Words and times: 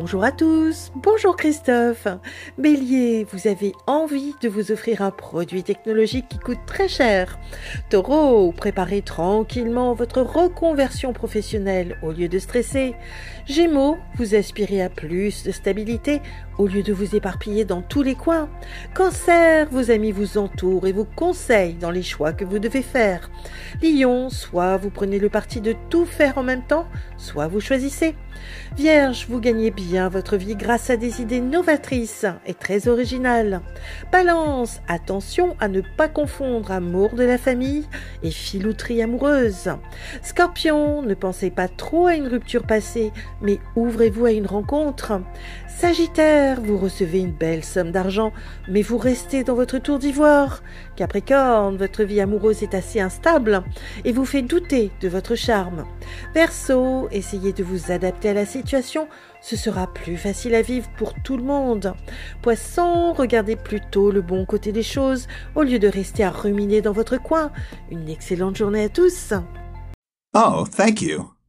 Bonjour 0.00 0.24
à 0.24 0.32
tous, 0.32 0.92
bonjour 0.94 1.36
Christophe. 1.36 2.08
Bélier, 2.56 3.26
vous 3.30 3.48
avez 3.48 3.74
envie 3.86 4.34
de 4.40 4.48
vous 4.48 4.72
offrir 4.72 5.02
un 5.02 5.10
produit 5.10 5.62
technologique 5.62 6.26
qui 6.26 6.38
coûte 6.38 6.64
très 6.66 6.88
cher. 6.88 7.38
Taureau, 7.90 8.50
préparez 8.50 9.02
tranquillement 9.02 9.92
votre 9.92 10.22
reconversion 10.22 11.12
professionnelle 11.12 11.98
au 12.02 12.12
lieu 12.12 12.28
de 12.28 12.38
stresser. 12.38 12.94
Gémeaux, 13.44 13.98
vous 14.14 14.34
aspirez 14.34 14.80
à 14.80 14.88
plus 14.88 15.44
de 15.44 15.50
stabilité 15.50 16.22
au 16.56 16.66
lieu 16.66 16.82
de 16.82 16.94
vous 16.94 17.14
éparpiller 17.14 17.66
dans 17.66 17.82
tous 17.82 18.02
les 18.02 18.14
coins. 18.14 18.48
Cancer, 18.94 19.68
vos 19.70 19.90
amis 19.90 20.12
vous 20.12 20.38
entourent 20.38 20.86
et 20.86 20.92
vous 20.92 21.06
conseillent 21.06 21.74
dans 21.74 21.90
les 21.90 22.02
choix 22.02 22.32
que 22.32 22.44
vous 22.44 22.58
devez 22.58 22.82
faire. 22.82 23.30
Lion, 23.82 24.30
soit 24.30 24.78
vous 24.78 24.90
prenez 24.90 25.18
le 25.18 25.28
parti 25.28 25.60
de 25.60 25.74
tout 25.90 26.06
faire 26.06 26.38
en 26.38 26.42
même 26.42 26.64
temps, 26.66 26.86
soit 27.18 27.48
vous 27.48 27.60
choisissez. 27.60 28.14
Vierge, 28.76 29.26
vous 29.28 29.40
gagnez 29.40 29.70
bien 29.70 29.89
votre 29.90 30.36
vie 30.36 30.54
grâce 30.54 30.90
à 30.90 30.96
des 30.96 31.20
idées 31.20 31.40
novatrices 31.40 32.26
et 32.46 32.54
très 32.54 32.86
originales. 32.86 33.60
Balance, 34.12 34.80
attention 34.88 35.56
à 35.58 35.68
ne 35.68 35.80
pas 35.96 36.08
confondre 36.08 36.70
amour 36.70 37.14
de 37.14 37.24
la 37.24 37.38
famille 37.38 37.86
et 38.22 38.30
filouterie 38.30 39.02
amoureuse. 39.02 39.70
Scorpion, 40.22 41.02
ne 41.02 41.14
pensez 41.14 41.50
pas 41.50 41.68
trop 41.68 42.06
à 42.06 42.14
une 42.14 42.28
rupture 42.28 42.66
passée, 42.66 43.12
mais 43.42 43.58
ouvrez-vous 43.74 44.26
à 44.26 44.32
une 44.32 44.46
rencontre. 44.46 45.20
Sagittaire, 45.66 46.60
vous 46.60 46.76
recevez 46.76 47.20
une 47.20 47.32
belle 47.32 47.64
somme 47.64 47.90
d'argent, 47.90 48.32
mais 48.68 48.82
vous 48.82 48.98
restez 48.98 49.44
dans 49.44 49.54
votre 49.54 49.78
tour 49.78 49.98
d'ivoire. 49.98 50.62
Capricorne, 50.94 51.76
votre 51.76 52.04
vie 52.04 52.20
amoureuse 52.20 52.62
est 52.62 52.74
assez 52.74 53.00
instable 53.00 53.62
et 54.04 54.12
vous 54.12 54.26
fait 54.26 54.42
douter 54.42 54.90
de 55.00 55.08
votre 55.08 55.34
charme. 55.34 55.84
Verseau, 56.34 57.08
essayez 57.10 57.52
de 57.52 57.64
vous 57.64 57.90
adapter 57.90 58.28
à 58.28 58.34
la 58.34 58.44
situation, 58.44 59.08
ce 59.40 59.56
sera 59.56 59.86
plus 59.86 60.16
facile 60.16 60.54
à 60.54 60.62
vivre 60.62 60.88
pour 60.96 61.14
tout 61.22 61.36
le 61.36 61.42
monde. 61.42 61.94
Poisson, 62.42 63.12
regardez 63.12 63.56
plutôt 63.56 64.10
le 64.10 64.20
bon 64.20 64.44
côté 64.44 64.72
des 64.72 64.82
choses 64.82 65.26
au 65.54 65.62
lieu 65.62 65.78
de 65.78 65.88
rester 65.88 66.24
à 66.24 66.30
ruminer 66.30 66.82
dans 66.82 66.92
votre 66.92 67.16
coin. 67.16 67.50
Une 67.90 68.08
excellente 68.08 68.56
journée 68.56 68.84
à 68.84 68.88
tous. 68.88 69.32
Oh, 70.34 70.64
thank 70.76 71.02
you. 71.02 71.39